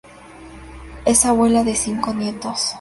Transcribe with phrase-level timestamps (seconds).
[1.05, 2.69] Es abuela de cinco nietos.